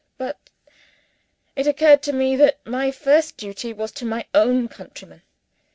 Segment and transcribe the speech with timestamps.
[0.17, 0.49] But
[1.55, 5.21] it occurred to me that my first duty was to my own countrymen.